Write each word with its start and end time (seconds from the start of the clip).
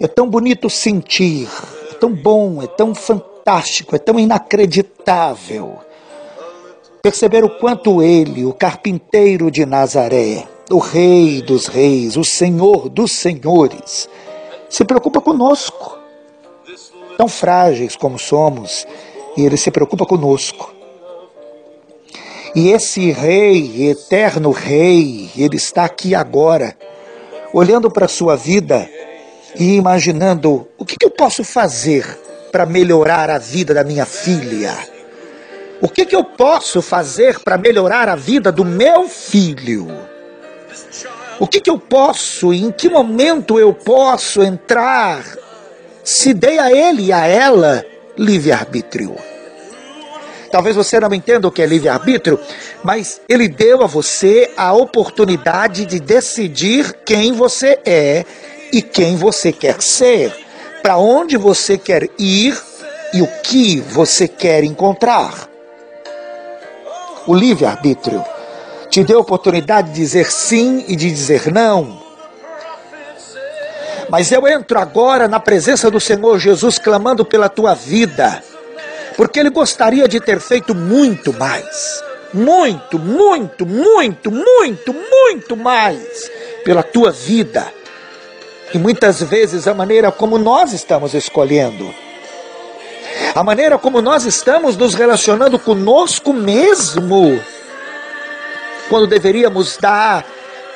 É 0.00 0.06
tão 0.08 0.28
bonito 0.28 0.68
sentir, 0.68 1.48
é 1.90 1.94
tão 1.94 2.12
bom, 2.12 2.62
é 2.62 2.66
tão 2.66 2.94
fantástico, 2.94 3.94
é 3.94 3.98
tão 3.98 4.18
inacreditável 4.18 5.78
perceber 7.04 7.44
o 7.44 7.50
quanto 7.50 8.02
ele, 8.02 8.46
o 8.46 8.54
carpinteiro 8.54 9.50
de 9.50 9.66
Nazaré, 9.66 10.48
o 10.70 10.78
Rei 10.78 11.42
dos 11.42 11.66
Reis, 11.66 12.16
o 12.16 12.24
Senhor 12.24 12.88
dos 12.88 13.12
Senhores, 13.12 14.08
se 14.70 14.86
preocupa 14.86 15.20
conosco. 15.20 15.98
Tão 17.18 17.28
frágeis 17.28 17.94
como 17.94 18.18
somos, 18.18 18.86
e 19.36 19.44
ele 19.44 19.58
se 19.58 19.70
preocupa 19.70 20.06
conosco. 20.06 20.72
E 22.54 22.70
esse 22.70 23.10
Rei, 23.10 23.90
eterno 23.90 24.50
Rei, 24.50 25.30
ele 25.36 25.56
está 25.56 25.84
aqui 25.84 26.14
agora, 26.14 26.74
olhando 27.52 27.90
para 27.90 28.06
a 28.06 28.08
sua 28.08 28.34
vida 28.34 28.88
e 29.56 29.76
imaginando 29.76 30.66
o 30.76 30.84
que, 30.84 30.96
que 30.96 31.06
eu 31.06 31.10
posso 31.10 31.44
fazer 31.44 32.04
para 32.50 32.66
melhorar 32.66 33.30
a 33.30 33.38
vida 33.38 33.74
da 33.74 33.82
minha 33.82 34.06
filha. 34.06 34.72
O 35.80 35.88
que, 35.88 36.06
que 36.06 36.14
eu 36.14 36.24
posso 36.24 36.80
fazer 36.80 37.40
para 37.40 37.58
melhorar 37.58 38.08
a 38.08 38.16
vida 38.16 38.52
do 38.52 38.64
meu 38.64 39.08
filho? 39.08 39.88
O 41.38 41.46
que, 41.46 41.60
que 41.60 41.68
eu 41.68 41.78
posso, 41.78 42.52
em 42.52 42.70
que 42.70 42.88
momento 42.88 43.58
eu 43.58 43.74
posso 43.74 44.42
entrar 44.42 45.24
se 46.02 46.32
dei 46.32 46.58
a 46.58 46.70
ele 46.70 47.06
e 47.06 47.12
a 47.12 47.26
ela 47.26 47.84
livre-arbítrio? 48.16 49.16
Talvez 50.50 50.76
você 50.76 51.00
não 51.00 51.12
entenda 51.12 51.48
o 51.48 51.50
que 51.50 51.60
é 51.60 51.66
livre-arbítrio, 51.66 52.38
mas 52.84 53.20
ele 53.28 53.48
deu 53.48 53.82
a 53.82 53.86
você 53.88 54.52
a 54.56 54.72
oportunidade 54.72 55.84
de 55.84 55.98
decidir 55.98 56.92
quem 57.04 57.32
você 57.32 57.80
é 57.84 58.24
e 58.74 58.82
quem 58.82 59.14
você 59.14 59.52
quer 59.52 59.80
ser, 59.80 60.34
para 60.82 60.96
onde 60.96 61.36
você 61.36 61.78
quer 61.78 62.10
ir 62.18 62.60
e 63.12 63.22
o 63.22 63.26
que 63.40 63.80
você 63.80 64.26
quer 64.26 64.64
encontrar. 64.64 65.48
O 67.24 67.32
livre-arbítrio 67.32 68.24
te 68.90 69.04
deu 69.04 69.18
a 69.18 69.20
oportunidade 69.20 69.90
de 69.90 69.94
dizer 69.94 70.28
sim 70.28 70.84
e 70.88 70.96
de 70.96 71.08
dizer 71.08 71.52
não. 71.52 72.02
Mas 74.10 74.32
eu 74.32 74.44
entro 74.48 74.76
agora 74.80 75.28
na 75.28 75.38
presença 75.38 75.88
do 75.88 76.00
Senhor 76.00 76.36
Jesus 76.40 76.76
clamando 76.76 77.24
pela 77.24 77.48
tua 77.48 77.74
vida, 77.74 78.42
porque 79.16 79.38
Ele 79.38 79.50
gostaria 79.50 80.08
de 80.08 80.18
ter 80.18 80.40
feito 80.40 80.74
muito 80.74 81.32
mais. 81.32 82.02
Muito, 82.32 82.98
muito, 82.98 83.64
muito, 83.64 84.32
muito, 84.32 84.92
muito 84.92 85.56
mais 85.56 86.28
pela 86.64 86.82
tua 86.82 87.12
vida. 87.12 87.72
E 88.74 88.78
muitas 88.78 89.22
vezes 89.22 89.68
a 89.68 89.72
maneira 89.72 90.10
como 90.10 90.36
nós 90.36 90.72
estamos 90.72 91.14
escolhendo, 91.14 91.94
a 93.32 93.44
maneira 93.44 93.78
como 93.78 94.02
nós 94.02 94.24
estamos 94.24 94.76
nos 94.76 94.94
relacionando 94.94 95.60
conosco 95.60 96.32
mesmo, 96.32 97.40
quando 98.88 99.06
deveríamos 99.06 99.76
dar 99.76 100.26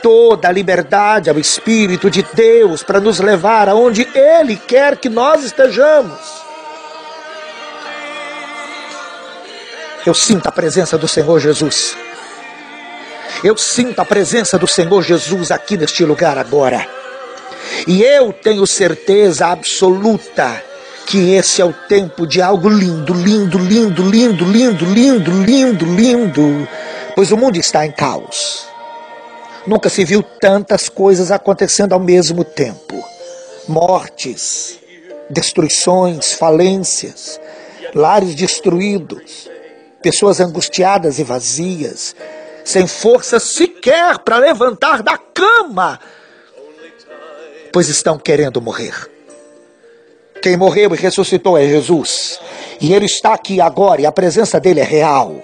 toda 0.00 0.46
a 0.46 0.52
liberdade 0.52 1.28
ao 1.28 1.40
Espírito 1.40 2.08
de 2.08 2.22
Deus 2.22 2.84
para 2.84 3.00
nos 3.00 3.18
levar 3.18 3.68
aonde 3.68 4.08
Ele 4.14 4.54
quer 4.54 4.96
que 4.96 5.08
nós 5.08 5.42
estejamos. 5.42 6.20
Eu 10.06 10.14
sinto 10.14 10.46
a 10.46 10.52
presença 10.52 10.96
do 10.96 11.08
Senhor 11.08 11.40
Jesus. 11.40 11.96
Eu 13.42 13.56
sinto 13.56 14.00
a 14.00 14.04
presença 14.04 14.56
do 14.56 14.68
Senhor 14.68 15.02
Jesus 15.02 15.50
aqui 15.50 15.76
neste 15.76 16.04
lugar 16.04 16.38
agora. 16.38 16.97
E 17.86 18.02
eu 18.02 18.32
tenho 18.32 18.66
certeza 18.66 19.46
absoluta 19.46 20.62
que 21.06 21.32
esse 21.32 21.62
é 21.62 21.64
o 21.64 21.72
tempo 21.72 22.26
de 22.26 22.42
algo 22.42 22.68
lindo, 22.68 23.14
lindo, 23.14 23.58
lindo, 23.58 24.02
lindo, 24.02 24.44
lindo, 24.44 24.84
lindo, 24.84 25.30
lindo, 25.42 25.84
lindo 25.84 26.68
pois 27.18 27.32
o 27.32 27.36
mundo 27.36 27.56
está 27.56 27.84
em 27.84 27.90
caos. 27.90 28.68
Nunca 29.66 29.88
se 29.88 30.04
viu 30.04 30.22
tantas 30.22 30.88
coisas 30.88 31.32
acontecendo 31.32 31.92
ao 31.92 31.98
mesmo 31.98 32.44
tempo: 32.44 32.94
mortes, 33.66 34.78
destruições, 35.28 36.34
falências, 36.34 37.40
lares 37.92 38.36
destruídos, 38.36 39.50
pessoas 40.00 40.38
angustiadas 40.38 41.18
e 41.18 41.24
vazias, 41.24 42.14
sem 42.64 42.86
força 42.86 43.40
sequer 43.40 44.20
para 44.20 44.38
levantar 44.38 45.02
da 45.02 45.18
cama, 45.18 45.98
pois 47.72 47.88
estão 47.88 48.18
querendo 48.18 48.60
morrer. 48.60 48.94
Quem 50.42 50.56
morreu 50.56 50.94
e 50.94 50.96
ressuscitou 50.96 51.58
é 51.58 51.66
Jesus, 51.68 52.40
e 52.80 52.92
Ele 52.94 53.06
está 53.06 53.34
aqui 53.34 53.60
agora, 53.60 54.00
e 54.00 54.06
a 54.06 54.12
presença 54.12 54.60
dele 54.60 54.80
é 54.80 54.84
real. 54.84 55.42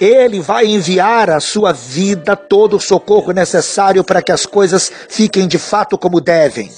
Ele 0.00 0.40
vai 0.40 0.66
enviar 0.66 1.30
à 1.30 1.40
sua 1.40 1.72
vida 1.72 2.36
todo 2.36 2.76
o 2.76 2.80
socorro 2.80 3.32
necessário 3.32 4.02
para 4.04 4.22
que 4.22 4.32
as 4.32 4.46
coisas 4.46 4.90
fiquem 5.08 5.46
de 5.46 5.58
fato 5.58 5.98
como 5.98 6.20
devem. 6.20 6.70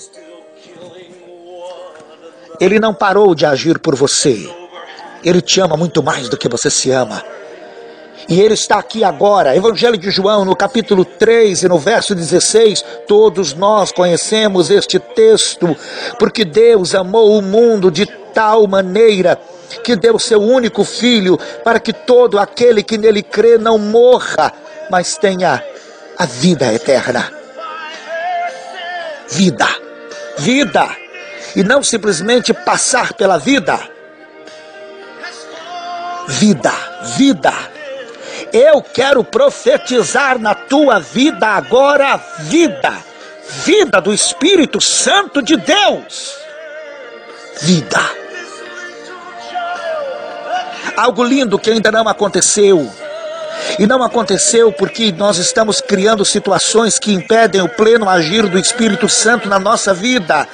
Ele 2.61 2.79
não 2.79 2.95
parou 2.95 3.35
de 3.35 3.45
agir 3.45 3.79
por 3.79 3.95
você. 3.95 4.49
Ele 5.25 5.41
te 5.41 5.61
ama 5.61 5.77
muito 5.77 6.03
mais 6.03 6.29
do 6.29 6.37
que 6.37 6.49
você 6.49 6.71
se 6.71 6.91
ama. 6.91 7.23
E 8.29 8.41
ele 8.41 8.55
está 8.55 8.79
aqui 8.79 9.03
agora. 9.03 9.57
Evangelho 9.57 9.97
de 9.97 10.11
João, 10.11 10.45
no 10.45 10.55
capítulo 10.55 11.05
3 11.05 11.65
e 11.65 11.69
no 11.69 11.79
verso 11.79 12.15
16, 12.15 12.85
todos 13.07 13.55
nós 13.55 13.93
conhecemos 13.93 14.71
este 14.71 14.99
texto, 14.99 15.77
porque 16.19 16.45
Deus 16.45 16.95
amou 16.95 17.39
o 17.39 17.43
mundo 17.43 17.91
de 17.91 18.07
tal 18.07 18.67
maneira 18.67 19.39
que 19.83 19.97
deu 19.97 20.19
seu 20.19 20.41
único 20.41 20.85
filho, 20.85 21.39
para 21.65 21.81
que 21.81 21.93
todo 21.93 22.39
aquele 22.39 22.83
que 22.83 22.99
nele 22.99 23.23
crê 23.23 23.59
não 23.59 23.79
morra, 23.79 24.53
mas 24.91 25.17
tenha 25.17 25.63
a 26.19 26.27
vida 26.27 26.73
eterna. 26.73 27.33
Vida, 29.29 29.67
vida, 30.39 30.89
e 31.57 31.63
não 31.63 31.83
simplesmente 31.83 32.53
passar 32.53 33.15
pela 33.15 33.39
vida. 33.39 33.79
Vida, 36.29 36.73
vida. 37.17 37.53
Eu 38.53 38.83
quero 38.83 39.25
profetizar 39.25 40.39
na 40.39 40.55
tua 40.55 41.01
vida 41.01 41.47
agora 41.47 42.21
vida, 42.41 42.93
vida 43.65 44.01
do 44.01 44.13
Espírito 44.13 44.81
Santo 44.81 45.43
de 45.43 45.57
Deus. 45.57 46.37
Vida 47.61 48.23
algo 50.97 51.23
lindo 51.23 51.59
que 51.59 51.71
ainda 51.71 51.91
não 51.91 52.09
aconteceu. 52.09 52.91
E 53.79 53.87
não 53.87 54.03
aconteceu 54.03 54.73
porque 54.73 55.13
nós 55.13 55.39
estamos 55.39 55.81
criando 55.81 56.25
situações 56.25 56.99
que 56.99 57.13
impedem 57.13 57.63
o 57.63 57.69
pleno 57.69 58.09
agir 58.09 58.47
do 58.49 58.59
Espírito 58.59 59.09
Santo 59.09 59.49
na 59.49 59.59
nossa 59.59 59.95
vida. 59.95 60.47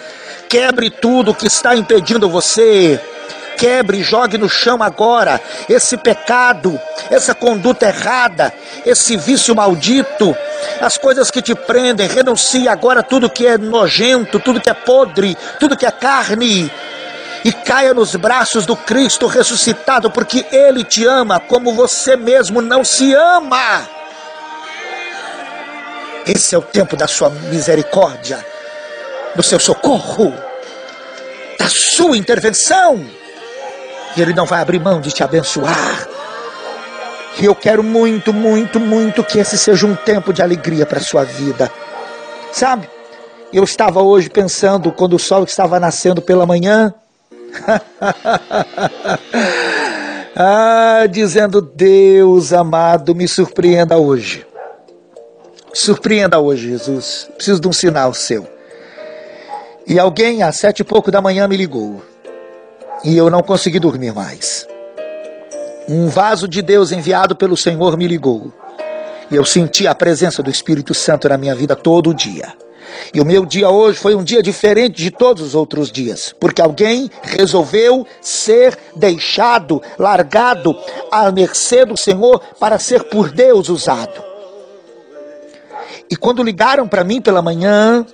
Quebre 0.48 0.90
tudo 0.90 1.34
que 1.34 1.46
está 1.46 1.74
impedindo 1.74 2.28
você. 2.28 3.00
Quebre, 3.58 4.04
jogue 4.04 4.38
no 4.38 4.48
chão 4.48 4.80
agora 4.80 5.40
esse 5.68 5.96
pecado, 5.96 6.80
essa 7.10 7.34
conduta 7.34 7.86
errada, 7.86 8.54
esse 8.86 9.16
vício 9.16 9.54
maldito, 9.54 10.34
as 10.80 10.96
coisas 10.96 11.28
que 11.28 11.42
te 11.42 11.56
prendem. 11.56 12.06
Renuncie 12.06 12.68
agora 12.68 13.02
tudo 13.02 13.28
que 13.28 13.44
é 13.44 13.58
nojento, 13.58 14.38
tudo 14.38 14.60
que 14.60 14.70
é 14.70 14.74
podre, 14.74 15.36
tudo 15.58 15.76
que 15.76 15.84
é 15.84 15.90
carne 15.90 16.70
e 17.44 17.52
caia 17.52 17.92
nos 17.92 18.14
braços 18.14 18.64
do 18.64 18.76
Cristo 18.76 19.26
ressuscitado, 19.26 20.10
porque 20.10 20.46
Ele 20.52 20.84
te 20.84 21.04
ama 21.04 21.40
como 21.40 21.72
você 21.72 22.16
mesmo 22.16 22.60
não 22.60 22.84
se 22.84 23.12
ama. 23.12 23.88
Esse 26.26 26.54
é 26.54 26.58
o 26.58 26.62
tempo 26.62 26.96
da 26.96 27.08
sua 27.08 27.30
misericórdia, 27.30 28.44
do 29.34 29.42
seu 29.42 29.58
socorro, 29.58 30.32
da 31.58 31.68
sua 31.68 32.16
intervenção. 32.16 33.04
E 34.16 34.20
Ele 34.20 34.32
não 34.32 34.46
vai 34.46 34.60
abrir 34.60 34.80
mão 34.80 35.00
de 35.00 35.10
te 35.10 35.22
abençoar. 35.22 36.08
E 37.40 37.44
eu 37.44 37.54
quero 37.54 37.84
muito, 37.84 38.32
muito, 38.32 38.80
muito 38.80 39.22
que 39.22 39.38
esse 39.38 39.56
seja 39.56 39.86
um 39.86 39.94
tempo 39.94 40.32
de 40.32 40.42
alegria 40.42 40.84
para 40.84 40.98
a 40.98 41.02
sua 41.02 41.24
vida. 41.24 41.70
Sabe? 42.52 42.88
Eu 43.52 43.62
estava 43.62 44.02
hoje 44.02 44.28
pensando, 44.28 44.90
quando 44.90 45.14
o 45.14 45.18
sol 45.18 45.44
estava 45.44 45.78
nascendo 45.78 46.20
pela 46.20 46.44
manhã, 46.44 46.92
ah, 50.36 51.06
dizendo: 51.08 51.62
Deus 51.62 52.52
amado, 52.52 53.14
me 53.14 53.28
surpreenda 53.28 53.96
hoje. 53.96 54.44
Surpreenda 55.72 56.40
hoje, 56.40 56.70
Jesus. 56.70 57.30
Preciso 57.36 57.60
de 57.60 57.68
um 57.68 57.72
sinal 57.72 58.12
seu. 58.12 58.46
E 59.86 59.98
alguém 59.98 60.42
às 60.42 60.56
sete 60.56 60.80
e 60.80 60.84
pouco 60.84 61.10
da 61.10 61.22
manhã 61.22 61.48
me 61.48 61.56
ligou. 61.56 62.02
E 63.04 63.16
eu 63.16 63.30
não 63.30 63.42
consegui 63.42 63.78
dormir 63.78 64.12
mais. 64.12 64.66
Um 65.88 66.08
vaso 66.08 66.48
de 66.48 66.60
Deus 66.60 66.92
enviado 66.92 67.36
pelo 67.36 67.56
Senhor 67.56 67.96
me 67.96 68.06
ligou. 68.06 68.52
E 69.30 69.36
eu 69.36 69.44
senti 69.44 69.86
a 69.86 69.94
presença 69.94 70.42
do 70.42 70.50
Espírito 70.50 70.94
Santo 70.94 71.28
na 71.28 71.38
minha 71.38 71.54
vida 71.54 71.76
todo 71.76 72.14
dia. 72.14 72.52
E 73.12 73.20
o 73.20 73.24
meu 73.24 73.46
dia 73.46 73.70
hoje 73.70 73.98
foi 73.98 74.14
um 74.14 74.24
dia 74.24 74.42
diferente 74.42 75.02
de 75.02 75.10
todos 75.10 75.42
os 75.42 75.54
outros 75.54 75.92
dias, 75.92 76.34
porque 76.40 76.60
alguém 76.60 77.10
resolveu 77.22 78.06
ser 78.20 78.76
deixado, 78.96 79.80
largado 79.98 80.76
à 81.10 81.30
mercê 81.30 81.84
do 81.84 81.96
Senhor 81.96 82.40
para 82.58 82.78
ser 82.78 83.04
por 83.04 83.30
Deus 83.30 83.68
usado. 83.68 84.24
E 86.10 86.16
quando 86.16 86.42
ligaram 86.42 86.88
para 86.88 87.04
mim 87.04 87.20
pela 87.20 87.42
manhã, 87.42 88.04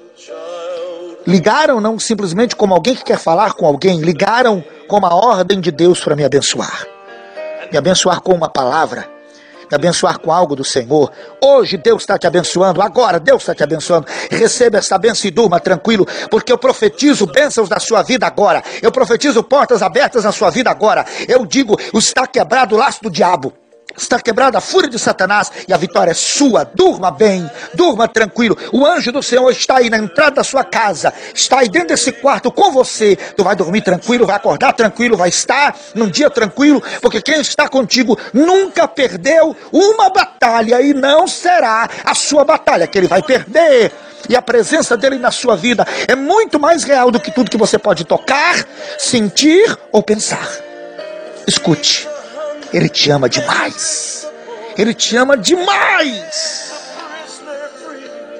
ligaram 1.26 1.81
não 1.81 1.98
simplesmente 1.98 2.54
como 2.54 2.75
alguém 2.75 2.94
que 2.94 3.04
quer 3.04 3.19
falar 3.19 3.54
com 3.54 3.66
alguém, 3.66 4.00
ligaram 4.00 4.64
como 4.88 5.06
a 5.06 5.14
ordem 5.14 5.60
de 5.60 5.70
Deus 5.70 6.00
para 6.00 6.16
me 6.16 6.25
abençoar. 6.25 6.86
Me 7.70 7.78
abençoar 7.78 8.20
com 8.20 8.32
uma 8.32 8.48
palavra, 8.48 9.08
me 9.70 9.75
abençoar 9.75 10.19
com 10.19 10.31
algo 10.31 10.54
do 10.54 10.64
Senhor. 10.64 11.10
Hoje 11.40 11.76
Deus 11.76 12.02
está 12.02 12.19
te 12.19 12.26
abençoando, 12.26 12.81
agora 12.82 13.19
Deus 13.19 13.42
está 13.42 13.54
te 13.54 13.62
abençoando. 13.62 14.06
Receba 14.31 14.78
essa 14.78 14.98
bênção 14.98 15.26
e 15.28 15.31
durma 15.31 15.58
tranquilo, 15.58 16.06
porque 16.31 16.52
eu 16.52 16.58
profetizo 16.58 17.26
bênçãos 17.26 17.69
na 17.69 17.81
sua 17.81 18.02
vida 18.02 18.26
agora. 18.26 18.62
Eu 18.82 18.92
profetizo 18.92 19.42
portas 19.42 19.82
abertas 19.82 20.25
na 20.25 20.32
sua 20.32 20.50
vida 20.50 20.70
agora. 20.70 21.04
Eu 21.26 21.44
digo, 21.46 21.78
está 21.94 22.26
quebrado 22.26 22.75
o 22.75 22.78
laço 22.78 23.02
do 23.02 23.10
diabo. 23.10 23.52
Está 23.96 24.19
quebrada 24.19 24.58
a 24.58 24.61
fúria 24.61 24.91
de 24.91 24.99
Satanás 24.99 25.52
e 25.69 25.73
a 25.73 25.76
vitória 25.76 26.11
é 26.11 26.14
sua. 26.14 26.64
Durma 26.64 27.11
bem, 27.11 27.49
durma 27.75 28.08
tranquilo. 28.08 28.56
O 28.73 28.85
anjo 28.85 29.12
do 29.12 29.23
Senhor 29.23 29.49
está 29.50 29.79
aí 29.79 29.88
na 29.88 29.99
entrada 29.99 30.37
da 30.37 30.44
sua 30.44 30.64
casa, 30.64 31.12
está 31.32 31.61
aí 31.61 31.69
dentro 31.69 31.88
desse 31.88 32.11
quarto 32.11 32.50
com 32.50 32.73
você. 32.73 33.17
Tu 33.17 33.44
vai 33.44 33.55
dormir 33.55 33.82
tranquilo, 33.82 34.26
vai 34.26 34.37
acordar 34.37 34.73
tranquilo, 34.73 35.17
vai 35.17 35.29
estar 35.29 35.76
num 35.94 36.08
dia 36.08 36.29
tranquilo, 36.29 36.82
porque 37.00 37.23
quem 37.23 37.41
está 37.41 37.69
contigo 37.69 38.19
nunca 38.32 38.88
perdeu 38.88 39.56
uma 39.73 40.11
batalha 40.11 40.81
e 40.81 40.93
não 40.93 41.29
será 41.29 41.88
a 42.05 42.14
sua 42.14 42.44
batalha 42.44 42.87
que 42.87 42.99
ele 42.99 43.08
vai 43.08 43.23
perder. 43.23 43.93
E 44.29 44.35
a 44.35 44.43
presença 44.43 44.96
dele 44.96 45.19
na 45.19 45.31
sua 45.31 45.55
vida 45.56 45.87
é 46.08 46.14
muito 46.14 46.58
mais 46.58 46.82
real 46.82 47.11
do 47.11 47.20
que 47.20 47.31
tudo 47.31 47.50
que 47.50 47.56
você 47.56 47.79
pode 47.79 48.05
tocar, 48.05 48.64
sentir 48.99 49.79
ou 49.93 50.02
pensar. 50.02 50.49
Escute. 51.46 52.13
Ele 52.74 52.88
te 52.88 53.08
ama 53.08 53.28
demais. 53.28 54.26
Ele 54.76 54.92
te 54.92 55.16
ama 55.16 55.36
demais. 55.36 56.72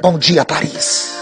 Bom 0.03 0.19
dia, 0.19 0.45
Paris. 0.45 1.14